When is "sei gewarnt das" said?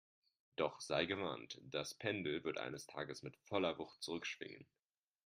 0.79-1.93